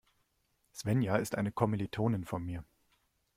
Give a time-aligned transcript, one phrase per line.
[0.73, 2.65] Svenja ist eine Kommilitonin von mir.